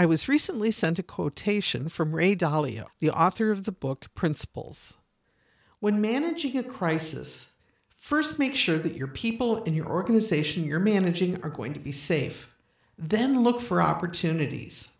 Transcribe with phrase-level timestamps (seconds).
[0.00, 4.96] I was recently sent a quotation from Ray Dalio, the author of the book Principles.
[5.80, 7.48] When managing a crisis,
[7.96, 11.90] first make sure that your people and your organization you're managing are going to be
[11.90, 12.48] safe.
[12.96, 14.92] Then look for opportunities.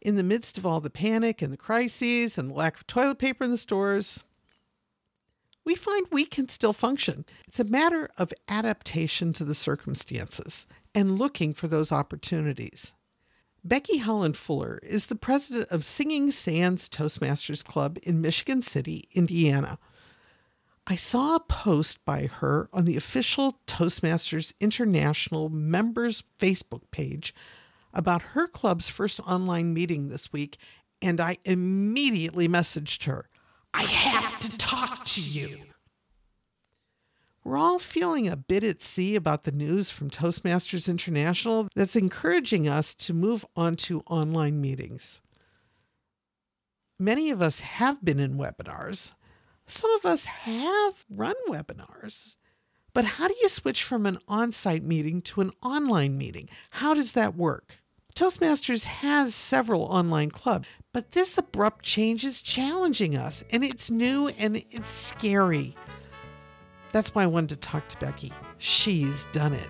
[0.00, 3.18] In the midst of all the panic and the crises and the lack of toilet
[3.18, 4.22] paper in the stores,
[5.64, 7.24] we find we can still function.
[7.48, 12.92] It's a matter of adaptation to the circumstances and looking for those opportunities.
[13.64, 19.78] Becky Holland Fuller is the president of Singing Sands Toastmasters Club in Michigan City, Indiana.
[20.86, 27.34] I saw a post by her on the official Toastmasters International members Facebook page
[27.92, 30.56] about her club's first online meeting this week,
[31.02, 33.28] and I immediately messaged her.
[33.74, 35.67] I have to talk to you.
[37.48, 42.68] We're all feeling a bit at sea about the news from Toastmasters International that's encouraging
[42.68, 45.22] us to move on to online meetings.
[46.98, 49.14] Many of us have been in webinars.
[49.64, 52.36] Some of us have run webinars.
[52.92, 56.50] But how do you switch from an on site meeting to an online meeting?
[56.68, 57.80] How does that work?
[58.14, 64.28] Toastmasters has several online clubs, but this abrupt change is challenging us and it's new
[64.38, 65.74] and it's scary.
[66.98, 68.32] That's why I wanted to talk to Becky.
[68.58, 69.68] She's done it.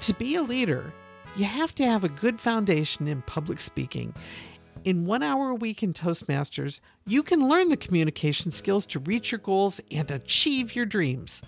[0.00, 0.94] To be a leader,
[1.36, 4.14] you have to have a good foundation in public speaking.
[4.84, 9.30] In one hour a week in Toastmasters, you can learn the communication skills to reach
[9.30, 11.42] your goals and achieve your dreams.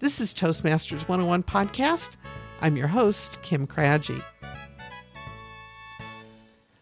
[0.00, 2.16] This is Toastmasters 101 Podcast.
[2.60, 4.20] I'm your host, Kim Krajci.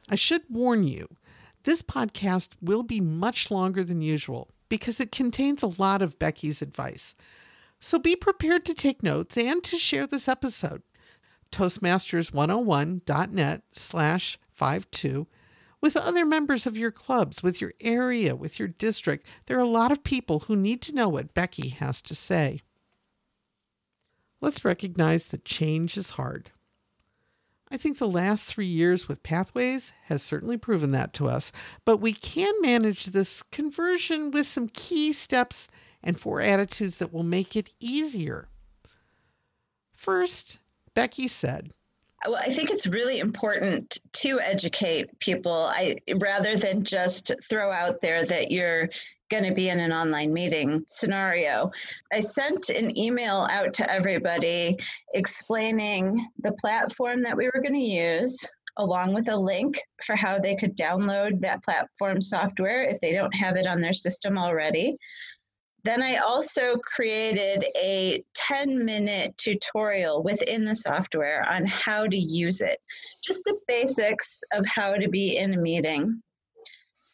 [0.09, 1.07] I should warn you,
[1.65, 6.63] this podcast will be much longer than usual because it contains a lot of Becky's
[6.63, 7.15] advice.
[7.79, 10.81] So be prepared to take notes and to share this episode.
[11.51, 15.27] Toastmasters101.net slash 52
[15.83, 19.27] with other members of your clubs, with your area, with your district.
[19.45, 22.63] There are a lot of people who need to know what Becky has to say.
[24.41, 26.51] Let's recognize that change is hard.
[27.73, 31.53] I think the last three years with Pathways has certainly proven that to us,
[31.87, 35.69] but we can manage this conversion with some key steps
[36.03, 38.49] and four attitudes that will make it easier.
[39.95, 40.59] First,
[40.93, 41.73] Becky said,
[42.27, 45.71] well, I think it's really important to educate people.
[45.71, 48.91] I rather than just throw out there that you're
[49.33, 51.71] going to be in an online meeting scenario.
[52.13, 54.77] I sent an email out to everybody
[55.15, 60.39] explaining the platform that we were going to use, along with a link for how
[60.39, 64.99] they could download that platform software if they don't have it on their system already.
[65.85, 72.61] Then I also created a 10 minute tutorial within the software on how to use
[72.61, 72.77] it,
[73.25, 76.23] just the basics of how to be in a meeting.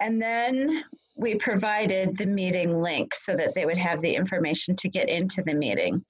[0.00, 0.84] And then
[1.18, 5.42] we provided the meeting link so that they would have the information to get into
[5.42, 6.04] the meeting.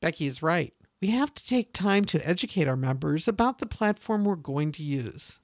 [0.00, 0.72] Becky is right.
[1.00, 4.84] We have to take time to educate our members about the platform we're going to
[4.84, 5.40] use.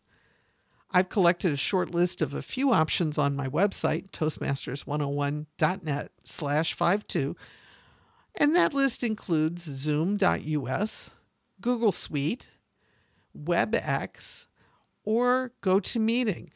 [0.93, 7.37] I've collected a short list of a few options on my website, toastmasters101.net slash 52,
[8.37, 11.11] and that list includes zoom.us,
[11.61, 12.49] Google Suite,
[13.37, 14.47] WebEx,
[15.05, 16.51] or GoToMeeting.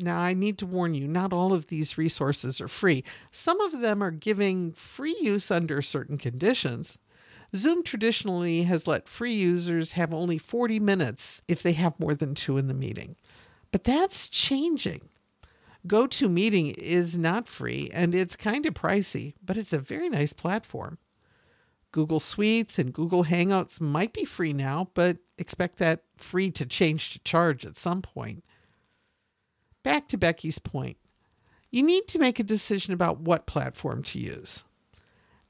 [0.00, 3.04] Now, I need to warn you, not all of these resources are free.
[3.30, 6.98] Some of them are giving free use under certain conditions.
[7.54, 12.34] Zoom traditionally has let free users have only 40 minutes if they have more than
[12.34, 13.16] two in the meeting.
[13.72, 15.02] But that's changing.
[15.86, 20.98] GoToMeeting is not free and it's kind of pricey, but it's a very nice platform.
[21.92, 27.12] Google Suites and Google Hangouts might be free now, but expect that free to change
[27.12, 28.44] to charge at some point.
[29.82, 30.96] Back to Becky's point.
[31.70, 34.64] You need to make a decision about what platform to use.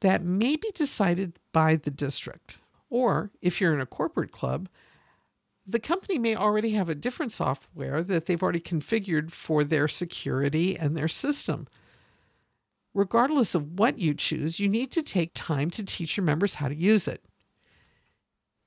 [0.00, 2.58] That may be decided by the district.
[2.88, 4.68] Or if you're in a corporate club,
[5.66, 10.76] the company may already have a different software that they've already configured for their security
[10.76, 11.68] and their system.
[12.92, 16.68] Regardless of what you choose, you need to take time to teach your members how
[16.68, 17.24] to use it.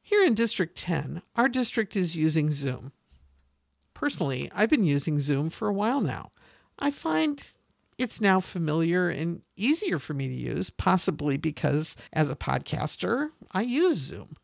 [0.01, 2.91] Here in District 10, our district is using Zoom.
[4.03, 6.31] Personally, I've been using Zoom for a while now.
[6.77, 7.41] I find
[7.97, 13.61] it's now familiar and easier for me to use, possibly because as a podcaster, I
[13.61, 14.35] use Zoom.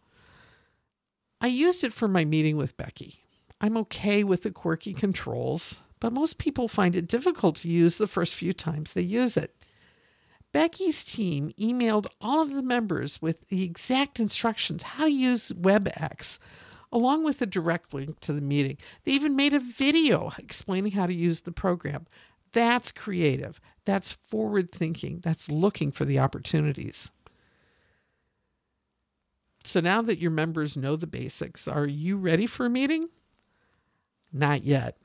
[1.41, 3.19] I used it for my meeting with Becky.
[3.59, 8.07] I'm okay with the quirky controls, but most people find it difficult to use the
[8.07, 9.53] first few times they use it.
[10.53, 16.39] Becky's team emailed all of the members with the exact instructions how to use WebEx,
[16.91, 18.77] along with a direct link to the meeting.
[19.03, 22.07] They even made a video explaining how to use the program.
[22.51, 23.59] That's creative.
[23.85, 25.19] That's forward thinking.
[25.23, 27.11] That's looking for the opportunities.
[29.63, 33.09] So now that your members know the basics, are you ready for a meeting?
[34.31, 34.95] Not yet.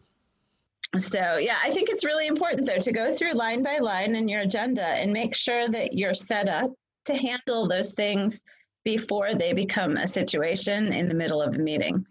[0.99, 4.29] So, yeah, I think it's really important though to go through line by line in
[4.29, 6.71] your agenda and make sure that you're set up
[7.07, 8.43] to handle those things
[8.85, 12.07] before they become a situation in the middle of a meeting.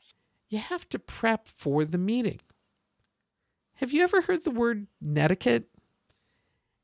[0.49, 2.39] You have to prep for the meeting.
[3.75, 5.69] Have you ever heard the word netiquette?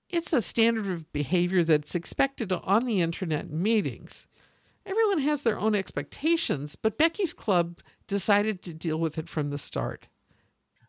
[0.09, 4.27] It's a standard of behavior that's expected on the internet meetings.
[4.85, 9.57] Everyone has their own expectations, but Becky's Club decided to deal with it from the
[9.57, 10.07] start.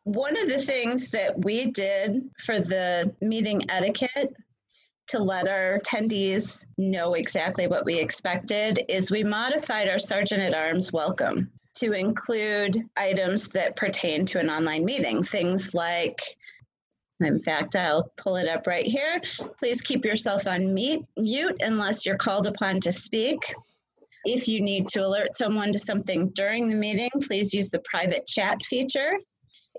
[0.05, 4.35] One of the things that we did for the meeting etiquette
[5.11, 10.55] to let our attendees know exactly what we expected is we modified our Sergeant at
[10.55, 15.25] Arms welcome to include items that pertain to an online meeting.
[15.25, 16.21] Things like,
[17.19, 19.21] in fact, I'll pull it up right here.
[19.59, 23.41] Please keep yourself on mute unless you're called upon to speak.
[24.25, 28.29] If you need to alert someone to something during the meeting, please use the private
[28.29, 29.19] chat feature.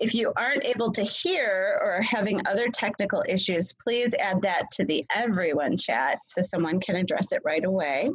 [0.02, 4.64] If you aren't able to hear or are having other technical issues, please add that
[4.72, 8.10] to the everyone chat so someone can address it right away.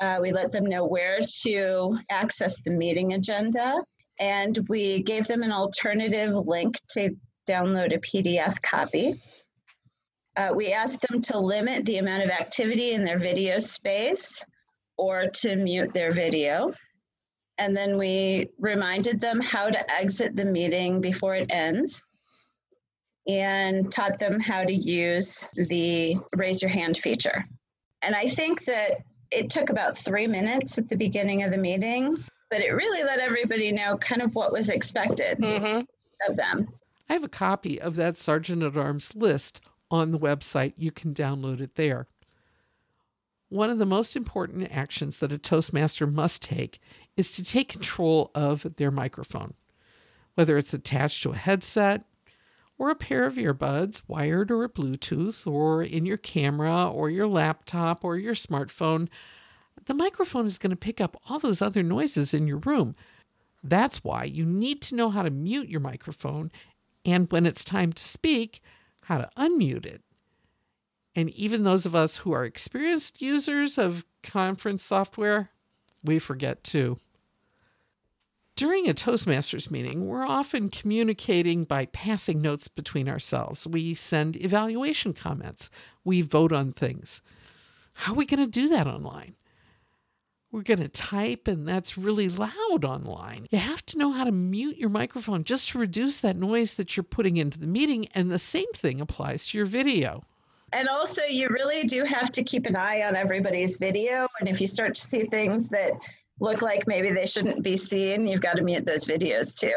[0.00, 3.82] Uh, we let them know where to access the meeting agenda,
[4.20, 7.10] and we gave them an alternative link to
[7.50, 9.20] download a PDF copy.
[10.36, 14.46] Uh, we asked them to limit the amount of activity in their video space
[14.96, 16.72] or to mute their video.
[17.58, 22.06] And then we reminded them how to exit the meeting before it ends
[23.26, 27.44] and taught them how to use the raise your hand feature.
[28.02, 32.24] And I think that it took about three minutes at the beginning of the meeting,
[32.48, 35.80] but it really let everybody know kind of what was expected mm-hmm.
[36.30, 36.68] of them.
[37.10, 40.72] I have a copy of that Sergeant at Arms list on the website.
[40.76, 42.06] You can download it there.
[43.50, 46.80] One of the most important actions that a Toastmaster must take
[47.18, 49.52] is to take control of their microphone,
[50.36, 52.04] whether it's attached to a headset
[52.78, 58.04] or a pair of earbuds, wired or Bluetooth, or in your camera or your laptop
[58.04, 59.08] or your smartphone.
[59.86, 62.94] The microphone is going to pick up all those other noises in your room.
[63.64, 66.52] That's why you need to know how to mute your microphone
[67.04, 68.60] and when it's time to speak,
[69.02, 70.02] how to unmute it.
[71.16, 75.50] And even those of us who are experienced users of conference software,
[76.04, 76.98] we forget too.
[78.58, 83.68] During a Toastmasters meeting, we're often communicating by passing notes between ourselves.
[83.68, 85.70] We send evaluation comments.
[86.02, 87.22] We vote on things.
[87.92, 89.36] How are we going to do that online?
[90.50, 93.46] We're going to type, and that's really loud online.
[93.52, 96.96] You have to know how to mute your microphone just to reduce that noise that
[96.96, 100.24] you're putting into the meeting, and the same thing applies to your video.
[100.72, 104.26] And also, you really do have to keep an eye on everybody's video.
[104.40, 105.92] And if you start to see things that
[106.40, 109.74] look like maybe they shouldn't be seen, you've got to mute those videos too.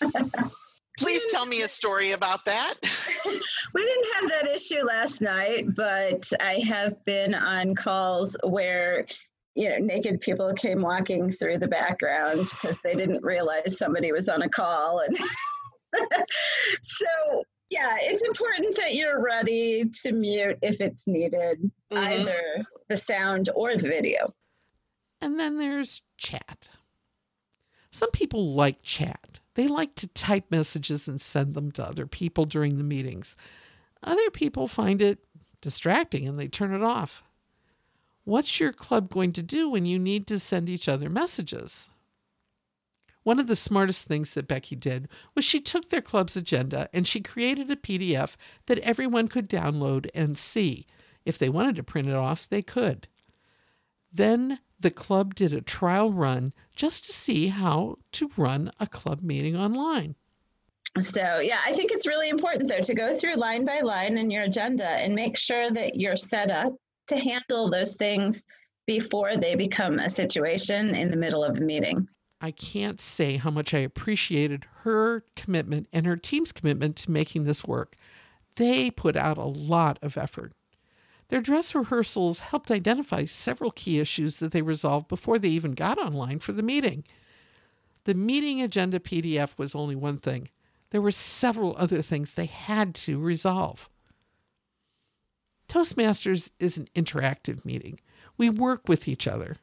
[0.98, 2.74] Please tell me a story about that.
[3.74, 9.06] we didn't have that issue last night, but I have been on calls where
[9.54, 14.28] you know naked people came walking through the background because they didn't realize somebody was
[14.28, 15.18] on a call and
[16.82, 17.06] so
[17.70, 21.98] yeah, it's important that you're ready to mute if it's needed, mm-hmm.
[21.98, 24.32] either the sound or the video.
[25.20, 26.68] And then there's chat.
[27.90, 29.40] Some people like chat.
[29.54, 33.36] They like to type messages and send them to other people during the meetings.
[34.02, 35.20] Other people find it
[35.62, 37.22] distracting and they turn it off.
[38.24, 41.90] What's your club going to do when you need to send each other messages?
[43.22, 47.08] One of the smartest things that Becky did was she took their club's agenda and
[47.08, 50.86] she created a PDF that everyone could download and see.
[51.24, 53.08] If they wanted to print it off, they could.
[54.16, 59.20] Then the club did a trial run just to see how to run a club
[59.22, 60.14] meeting online.
[61.00, 64.30] So, yeah, I think it's really important though to go through line by line in
[64.30, 66.72] your agenda and make sure that you're set up
[67.08, 68.42] to handle those things
[68.86, 72.08] before they become a situation in the middle of a meeting.
[72.40, 77.44] I can't say how much I appreciated her commitment and her team's commitment to making
[77.44, 77.96] this work.
[78.54, 80.54] They put out a lot of effort.
[81.28, 85.98] Their dress rehearsals helped identify several key issues that they resolved before they even got
[85.98, 87.04] online for the meeting.
[88.04, 90.48] The meeting agenda PDF was only one thing,
[90.90, 93.88] there were several other things they had to resolve.
[95.68, 97.98] Toastmasters is an interactive meeting.
[98.38, 99.56] We work with each other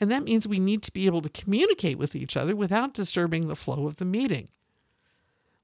[0.00, 3.48] And that means we need to be able to communicate with each other without disturbing
[3.48, 4.48] the flow of the meeting.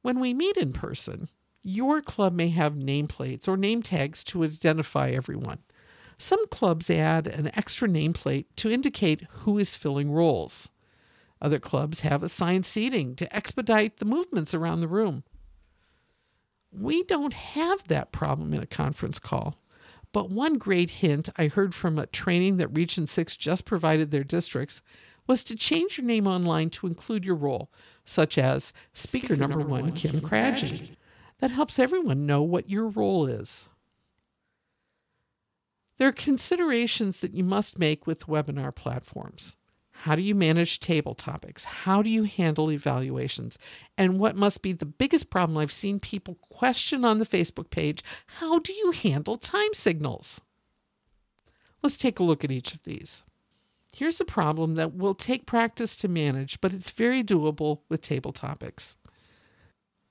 [0.00, 1.28] When we meet in person,
[1.62, 5.58] your club may have nameplates or name tags to identify everyone.
[6.18, 10.70] Some clubs add an extra nameplate to indicate who is filling roles.
[11.40, 15.24] Other clubs have assigned seating to expedite the movements around the room.
[16.70, 19.58] We don't have that problem in a conference call.
[20.12, 24.24] But one great hint I heard from a training that Region 6 just provided their
[24.24, 24.82] districts
[25.26, 27.70] was to change your name online to include your role,
[28.04, 30.90] such as Speaker, Speaker number, number, one, Kim, Kim Krajci.
[31.42, 33.68] That helps everyone know what your role is.
[35.98, 39.56] There are considerations that you must make with webinar platforms.
[39.90, 41.64] How do you manage table topics?
[41.64, 43.58] How do you handle evaluations?
[43.98, 48.04] And what must be the biggest problem I've seen people question on the Facebook page
[48.26, 50.40] how do you handle time signals?
[51.82, 53.24] Let's take a look at each of these.
[53.90, 58.32] Here's a problem that will take practice to manage, but it's very doable with table
[58.32, 58.96] topics.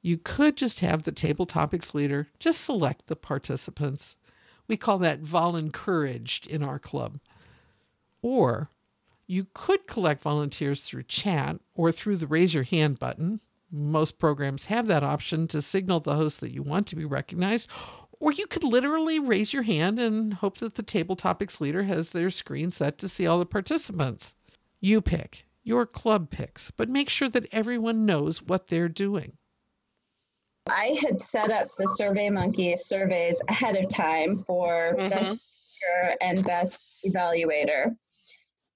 [0.02, 4.16] You could just have the table topics leader just select the participants.
[4.68, 7.20] We call that vol encouraged in our club.
[8.22, 8.70] Or
[9.28, 13.42] you could collect volunteers through chat or through the raise your hand button.
[13.72, 17.70] Most programs have that option to signal the host that you want to be recognized.
[18.20, 22.10] Or you could literally raise your hand and hope that the table topics leader has
[22.10, 24.36] their screen set to see all the participants.
[24.80, 29.38] You pick, your club picks, but make sure that everyone knows what they're doing.
[30.70, 35.10] I had set up the SurveyMonkey surveys ahead of time for mm-hmm.
[35.10, 37.96] best speaker and best evaluator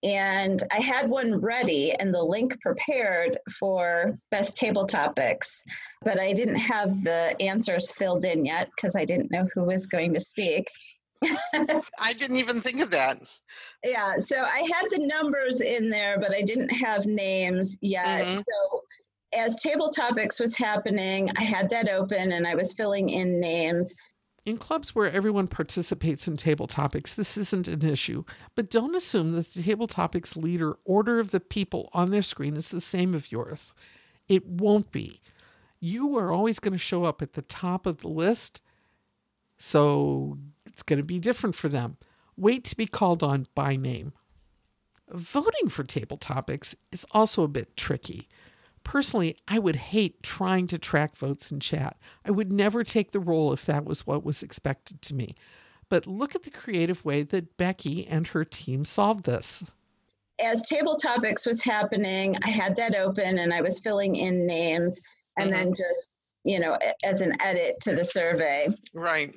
[0.06, 5.64] and I had one ready and the link prepared for best table topics,
[6.04, 9.88] but I didn't have the answers filled in yet because I didn't know who was
[9.88, 10.68] going to speak.
[11.24, 13.20] I didn't even think of that.
[13.84, 18.26] Yeah, so I had the numbers in there, but I didn't have names yet.
[18.26, 18.34] Mm-hmm.
[18.36, 18.82] So
[19.36, 23.94] as table topics was happening, I had that open and I was filling in names.
[24.46, 28.24] In clubs where everyone participates in table topics, this isn't an issue,
[28.54, 32.56] but don't assume that the table topics leader order of the people on their screen
[32.56, 33.74] is the same of yours.
[34.28, 35.22] It won't be.
[35.80, 38.62] You are always going to show up at the top of the list,
[39.58, 41.98] so it's going to be different for them.
[42.38, 44.14] Wait to be called on by name.
[45.10, 48.28] Voting for table topics is also a bit tricky.
[48.86, 51.98] Personally, I would hate trying to track votes in chat.
[52.24, 55.36] I would never take the role if that was what was expected to me.
[55.90, 59.64] But look at the creative way that Becky and her team solved this.
[60.42, 65.02] As table topics was happening, I had that open and I was filling in names
[65.38, 65.64] and mm-hmm.
[65.64, 66.12] then just,
[66.44, 68.68] you know, as an edit to the survey.
[68.94, 69.34] Right.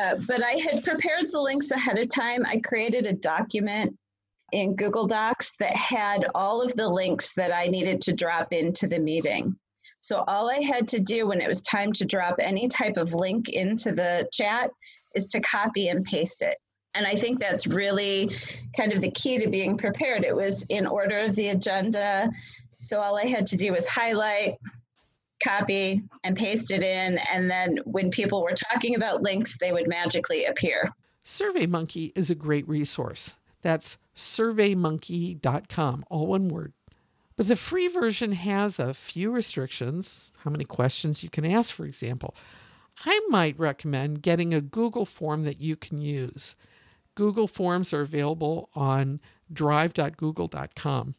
[0.00, 2.46] Uh, but I had prepared the links ahead of time.
[2.46, 3.98] I created a document
[4.52, 8.86] in Google Docs that had all of the links that I needed to drop into
[8.86, 9.56] the meeting.
[10.00, 13.14] So all I had to do when it was time to drop any type of
[13.14, 14.70] link into the chat
[15.14, 16.56] is to copy and paste it.
[16.94, 18.36] And I think that's really
[18.76, 20.24] kind of the key to being prepared.
[20.24, 22.28] It was in order of the agenda.
[22.78, 24.56] So all I had to do was highlight,
[25.42, 27.18] copy, and paste it in.
[27.32, 30.90] And then when people were talking about links, they would magically appear.
[31.24, 33.36] SurveyMonkey is a great resource.
[33.62, 36.72] That's surveymonkey.com, all one word.
[37.36, 41.86] But the free version has a few restrictions, how many questions you can ask, for
[41.86, 42.34] example.
[43.04, 46.54] I might recommend getting a Google form that you can use.
[47.14, 49.20] Google Forms are available on
[49.52, 51.14] drive.google.com.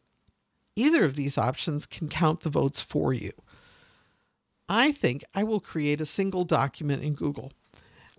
[0.76, 3.32] Either of these options can count the votes for you.
[4.68, 7.52] I think I will create a single document in Google.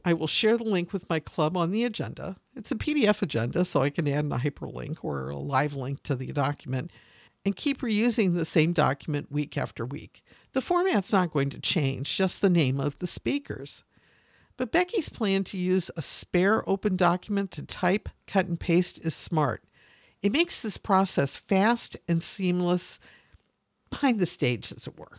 [0.04, 2.36] I will share the link with my club on the agenda.
[2.56, 6.14] It's a PDF agenda, so I can add a hyperlink or a live link to
[6.14, 6.90] the document
[7.44, 10.22] and keep reusing the same document week after week.
[10.52, 13.84] The format's not going to change, just the name of the speakers.
[14.56, 19.14] But Becky's plan to use a spare open document to type, cut, and paste is
[19.14, 19.64] smart.
[20.22, 23.00] It makes this process fast and seamless
[23.90, 25.18] behind the stage, as it were.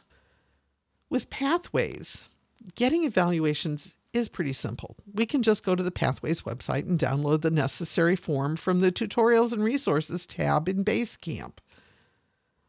[1.09, 2.29] With Pathways,
[2.75, 4.95] getting evaluations is pretty simple.
[5.13, 8.91] We can just go to the Pathways website and download the necessary form from the
[8.91, 11.57] Tutorials and Resources tab in Basecamp.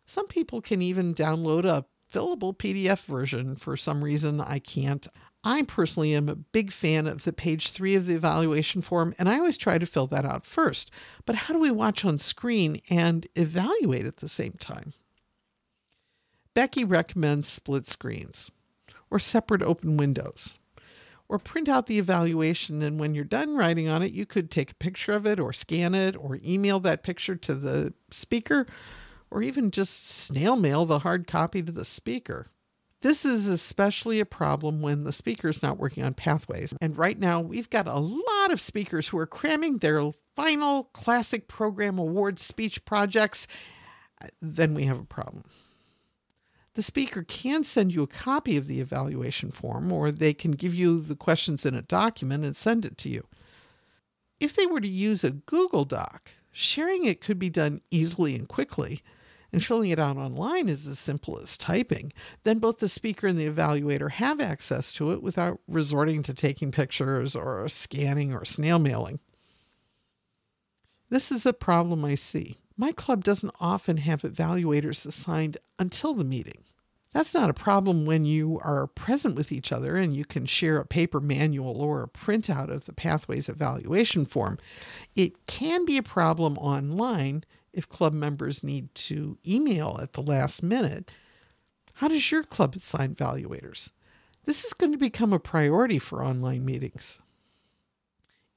[0.06, 3.56] Some people can even download a fillable PDF version.
[3.56, 5.06] For some reason, I can't.
[5.44, 9.28] I personally am a big fan of the page three of the evaluation form, and
[9.28, 10.90] I always try to fill that out first.
[11.24, 14.92] But how do we watch on screen and evaluate at the same time?
[16.54, 18.50] Becky recommends split screens
[19.10, 20.58] or separate open windows
[21.28, 22.82] or print out the evaluation.
[22.82, 25.52] And when you're done writing on it, you could take a picture of it or
[25.52, 28.66] scan it or email that picture to the speaker
[29.30, 32.46] or even just snail mail the hard copy to the speaker.
[33.02, 36.74] This is especially a problem when the speaker is not working on pathways.
[36.80, 41.46] And right now, we've got a lot of speakers who are cramming their final classic
[41.46, 43.46] program award speech projects.
[44.40, 45.44] Then we have a problem.
[46.76, 50.74] The speaker can send you a copy of the evaluation form, or they can give
[50.74, 53.26] you the questions in a document and send it to you.
[54.40, 58.46] If they were to use a Google Doc, sharing it could be done easily and
[58.46, 59.00] quickly,
[59.50, 62.12] and filling it out online is as simple as typing.
[62.42, 66.72] Then both the speaker and the evaluator have access to it without resorting to taking
[66.72, 69.20] pictures or scanning or snail mailing.
[71.08, 72.58] This is a problem I see.
[72.76, 76.64] My club doesn't often have evaluators assigned until the meeting.
[77.12, 80.76] That's not a problem when you are present with each other and you can share
[80.76, 84.58] a paper manual or a printout of the Pathways evaluation form.
[85.14, 90.62] It can be a problem online if club members need to email at the last
[90.62, 91.10] minute.
[91.94, 93.92] How does your club assign evaluators?
[94.44, 97.18] This is going to become a priority for online meetings.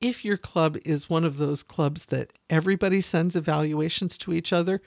[0.02, 4.82] If your club is one of those clubs that everybody sends evaluations to each other,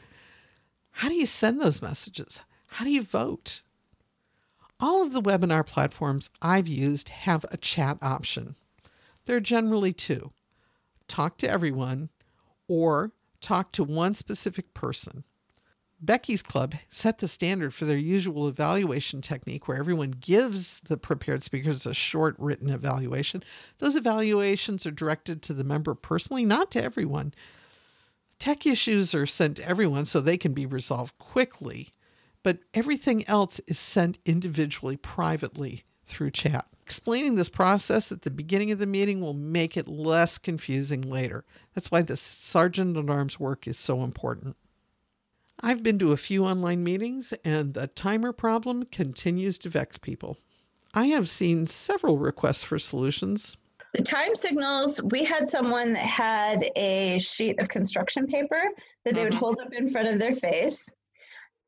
[0.92, 2.40] how do you send those messages?
[2.66, 3.62] How do you vote?
[4.80, 8.56] All of the webinar platforms I've used have a chat option.
[9.26, 10.30] There are generally two
[11.08, 12.08] talk to everyone
[12.68, 15.24] or talk to one specific person.
[16.02, 21.42] Becky's Club set the standard for their usual evaluation technique where everyone gives the prepared
[21.42, 23.42] speakers a short written evaluation.
[23.78, 27.32] Those evaluations are directed to the member personally, not to everyone.
[28.38, 31.94] Tech issues are sent to everyone so they can be resolved quickly
[32.42, 36.66] but everything else is sent individually, privately through chat.
[36.82, 41.44] Explaining this process at the beginning of the meeting will make it less confusing later.
[41.74, 44.56] That's why the sergeant at arms work is so important.
[45.62, 50.36] I've been to a few online meetings, and the timer problem continues to vex people.
[50.92, 53.56] I have seen several requests for solutions.
[53.92, 58.62] The time signals, we had someone that had a sheet of construction paper
[59.04, 59.38] that they would mm-hmm.
[59.38, 60.90] hold up in front of their face.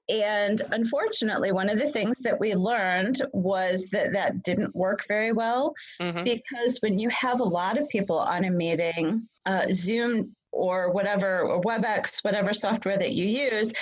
[0.09, 5.33] And unfortunately, one of the things that we learned was that that didn't work very
[5.33, 6.25] well mm-hmm.
[6.25, 11.43] because when you have a lot of people on a meeting, uh, Zoom or whatever,
[11.43, 13.73] or WebEx, whatever software that you use,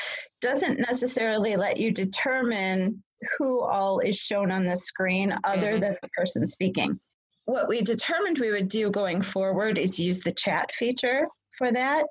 [0.40, 3.02] doesn't necessarily let you determine
[3.38, 5.80] who all is shown on the screen other mm-hmm.
[5.80, 6.98] than the person speaking.
[7.44, 11.26] What we determined we would do going forward is use the chat feature
[11.58, 12.06] for that.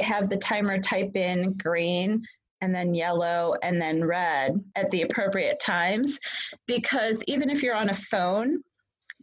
[0.00, 2.22] Have the timer type in green
[2.60, 6.18] and then yellow and then red at the appropriate times
[6.66, 8.62] because even if you're on a phone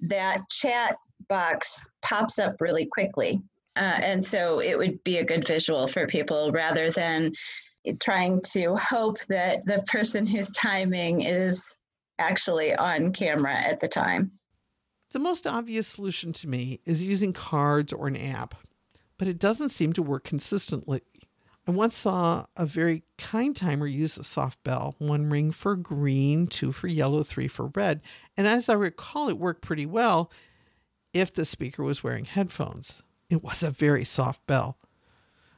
[0.02, 0.96] that chat
[1.28, 3.42] box pops up really quickly
[3.76, 7.32] uh, and so it would be a good visual for people rather than
[8.00, 11.78] trying to hope that the person who's timing is
[12.20, 14.32] actually on camera at the time
[15.12, 18.56] the most obvious solution to me is using cards or an app
[19.18, 21.02] but it doesn't seem to work consistently
[21.66, 26.48] I once saw a very kind timer use a soft bell, one ring for green,
[26.48, 28.02] two for yellow, three for red.
[28.36, 30.30] And as I recall, it worked pretty well
[31.14, 33.02] if the speaker was wearing headphones.
[33.34, 34.78] It was a very soft bell.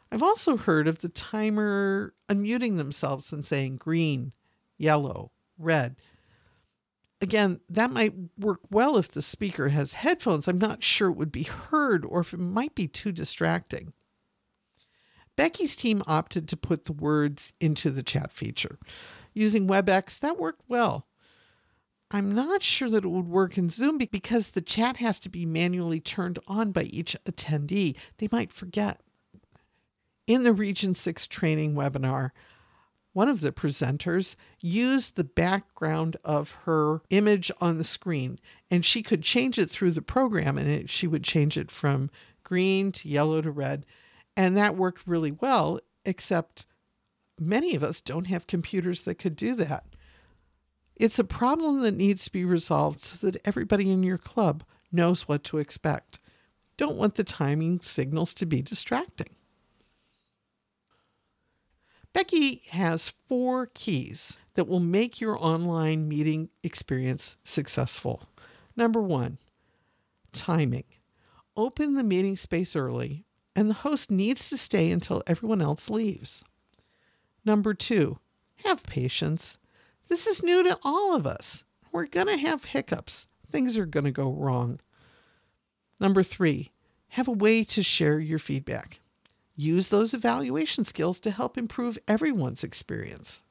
[0.09, 4.31] I've also heard of the timer unmuting themselves and saying green,
[4.77, 5.97] yellow, red.
[7.19, 10.47] Again, that might work well if the speaker has headphones.
[10.47, 13.91] I'm not sure it would be heard or if it might be too distracting.
[15.35, 18.79] Becky's team opted to put the words into the chat feature.
[19.33, 21.07] Using WebEx, that worked well.
[22.11, 25.45] I'm not sure that it would work in Zoom because the chat has to be
[25.45, 27.97] manually turned on by each attendee.
[28.17, 29.01] They might forget.
[30.27, 32.31] In the Region 6 training webinar,
[33.13, 38.39] one of the presenters used the background of her image on the screen
[38.69, 42.09] and she could change it through the program and it, she would change it from
[42.43, 43.85] green to yellow to red
[44.37, 46.65] and that worked really well, except
[47.39, 49.85] many of us don't have computers that could do that.
[50.95, 55.27] It's a problem that needs to be resolved so that everybody in your club knows
[55.27, 56.19] what to expect.
[56.77, 59.35] Don't want the timing signals to be distracting.
[62.13, 68.23] Becky has four keys that will make your online meeting experience successful.
[68.77, 69.37] Number one,
[70.31, 70.85] timing.
[71.57, 76.43] Open the meeting space early and the host needs to stay until everyone else leaves.
[77.43, 78.19] Number two,
[78.63, 79.57] have patience.
[80.07, 81.63] This is new to all of us.
[81.91, 83.27] We're going to have hiccups.
[83.51, 84.79] things are going to go wrong.
[85.99, 86.71] Number three,
[87.09, 88.99] have a way to share your feedback.
[89.55, 93.41] Use those evaluation skills to help improve everyone's experience.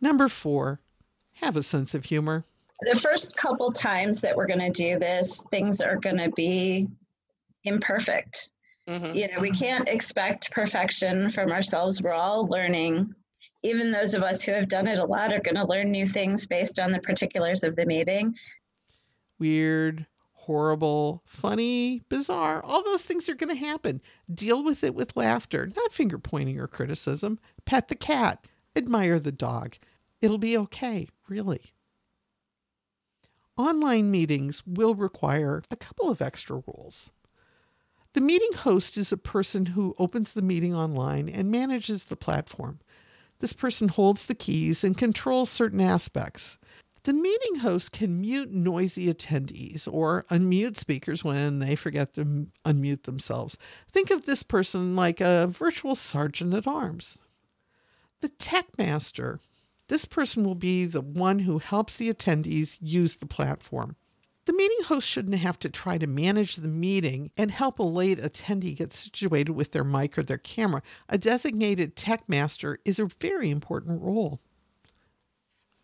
[0.00, 0.80] Number four,
[1.34, 2.44] have a sense of humor.
[2.82, 6.88] The first couple times that we're going to do this, things are going to be
[7.64, 8.50] imperfect.
[8.88, 9.14] Mm-hmm.
[9.14, 12.02] You know, we can't expect perfection from ourselves.
[12.02, 13.14] We're all learning.
[13.62, 16.06] Even those of us who have done it a lot are going to learn new
[16.06, 18.34] things based on the particulars of the meeting.
[19.38, 24.00] Weird, horrible, funny, bizarre, all those things are going to happen.
[24.32, 27.38] Deal with it with laughter, not finger pointing or criticism.
[27.64, 29.76] Pet the cat, admire the dog.
[30.20, 31.72] It'll be okay, really.
[33.56, 37.10] Online meetings will require a couple of extra rules.
[38.14, 42.80] The meeting host is a person who opens the meeting online and manages the platform.
[43.42, 46.58] This person holds the keys and controls certain aspects.
[47.02, 53.02] The meeting host can mute noisy attendees or unmute speakers when they forget to unmute
[53.02, 53.58] themselves.
[53.90, 57.18] Think of this person like a virtual sergeant at arms.
[58.20, 59.40] The tech master.
[59.88, 63.96] This person will be the one who helps the attendees use the platform.
[64.44, 68.18] The meeting host shouldn't have to try to manage the meeting and help a late
[68.18, 70.82] attendee get situated with their mic or their camera.
[71.08, 74.40] A designated tech master is a very important role.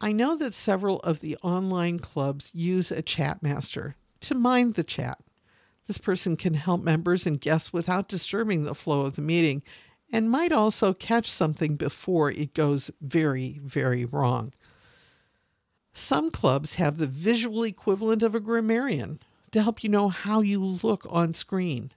[0.00, 4.84] I know that several of the online clubs use a chat master to mind the
[4.84, 5.18] chat.
[5.86, 9.62] This person can help members and guests without disturbing the flow of the meeting
[10.12, 14.52] and might also catch something before it goes very, very wrong.
[15.98, 19.18] Some clubs have the visual equivalent of a grammarian
[19.50, 21.90] to help you know how you look on screen.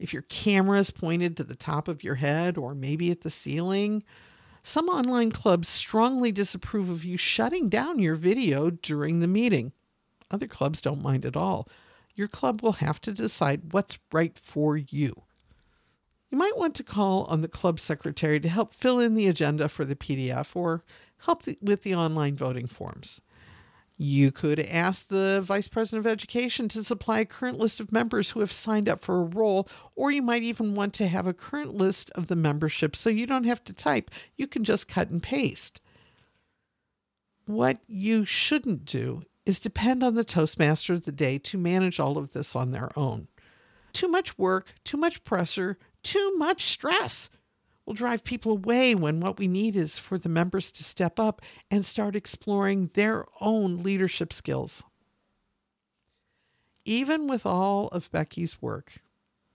[0.00, 3.30] If your camera is pointed to the top of your head or maybe at the
[3.30, 4.02] ceiling,
[4.64, 9.70] some online clubs strongly disapprove of you shutting down your video during the meeting.
[10.32, 11.68] Other clubs don't mind at all.
[12.16, 15.22] Your club will have to decide what's right for you.
[16.30, 19.68] You might want to call on the club secretary to help fill in the agenda
[19.68, 20.82] for the PDF or
[21.24, 23.20] help with the online voting forms.
[24.02, 28.30] You could ask the Vice President of Education to supply a current list of members
[28.30, 31.34] who have signed up for a role, or you might even want to have a
[31.34, 34.10] current list of the membership so you don't have to type.
[34.36, 35.82] You can just cut and paste.
[37.44, 42.16] What you shouldn't do is depend on the Toastmaster of the day to manage all
[42.16, 43.28] of this on their own.
[43.92, 47.28] Too much work, too much pressure, too much stress
[47.90, 51.42] will drive people away when what we need is for the members to step up
[51.72, 54.84] and start exploring their own leadership skills.
[56.84, 58.92] Even with all of Becky's work,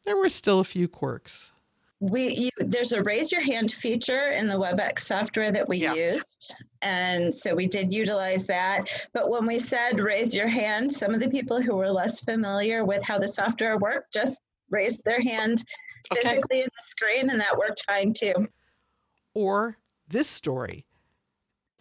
[0.03, 1.53] there were still a few quirks.
[2.01, 5.93] We you, there's a raise your hand feature in the WebEx software that we yeah.
[5.93, 9.07] used, and so we did utilize that.
[9.13, 12.83] But when we said raise your hand, some of the people who were less familiar
[12.83, 14.37] with how the software worked just
[14.69, 15.63] raised their hand
[16.13, 16.61] physically okay.
[16.61, 18.47] in the screen, and that worked fine too.
[19.33, 20.85] Or this story.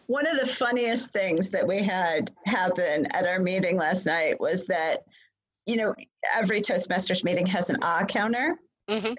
[0.07, 4.65] One of the funniest things that we had happen at our meeting last night was
[4.65, 5.03] that,
[5.65, 5.95] you know,
[6.35, 8.59] every Toastmasters meeting has an ah counter.
[8.87, 9.13] Mm-hmm.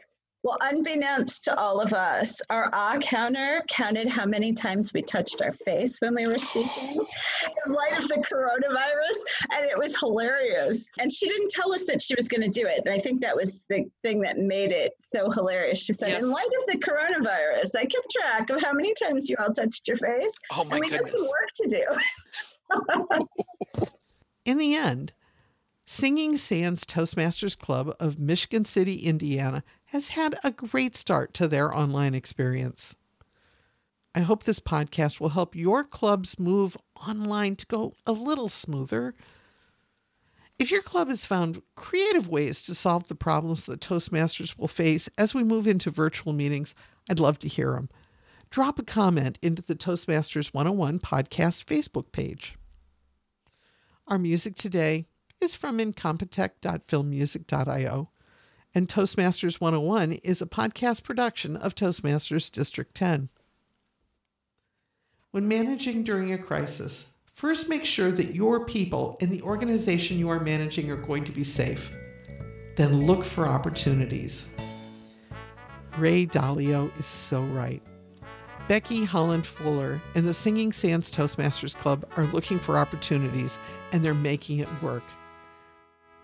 [0.46, 5.42] Well, unbeknownst to all of us, our ah counter counted how many times we touched
[5.42, 7.04] our face when we were speaking
[7.66, 9.18] in light of the coronavirus,
[9.52, 10.86] and it was hilarious.
[11.00, 12.82] And she didn't tell us that she was going to do it.
[12.84, 15.80] And I think that was the thing that made it so hilarious.
[15.80, 16.22] She said, yes.
[16.22, 19.88] "In light of the coronavirus, I kept track of how many times you all touched
[19.88, 21.10] your face, oh my and we goodness.
[21.10, 23.86] got some work to do."
[24.44, 25.12] in the end,
[25.88, 31.74] Singing Sands Toastmasters Club of Michigan City, Indiana has had a great start to their
[31.74, 32.96] online experience.
[34.14, 39.14] I hope this podcast will help your club's move online to go a little smoother.
[40.58, 45.10] If your club has found creative ways to solve the problems that Toastmasters will face
[45.18, 46.74] as we move into virtual meetings,
[47.10, 47.90] I'd love to hear them.
[48.50, 52.56] Drop a comment into the Toastmasters 101 podcast Facebook page.
[54.08, 55.04] Our music today
[55.42, 58.08] is from incompetech.filmmusic.io,
[58.76, 63.30] and Toastmasters 101 is a podcast production of Toastmasters District 10.
[65.30, 70.28] When managing during a crisis, first make sure that your people in the organization you
[70.28, 71.90] are managing are going to be safe.
[72.76, 74.46] Then look for opportunities.
[75.96, 77.82] Ray Dalio is so right.
[78.68, 83.58] Becky Holland Fuller and the Singing Sands Toastmasters Club are looking for opportunities
[83.92, 85.04] and they're making it work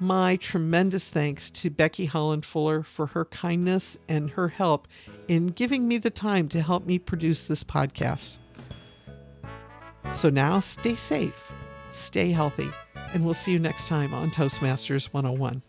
[0.02, 4.88] my tremendous thanks to Becky Holland Fuller for her kindness and her help
[5.28, 8.38] in giving me the time to help me produce this podcast.
[10.12, 11.52] So now stay safe,
[11.92, 12.68] stay healthy,
[13.14, 15.62] and we'll see you next time on Toastmasters 101.